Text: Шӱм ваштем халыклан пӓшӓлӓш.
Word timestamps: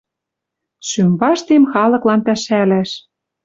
Шӱм 0.87 1.11
ваштем 1.21 1.63
халыклан 1.71 2.19
пӓшӓлӓш. 2.27 2.91